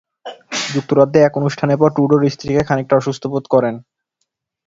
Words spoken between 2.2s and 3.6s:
স্ত্রী কে খানিকটা অসুস্থ বোধ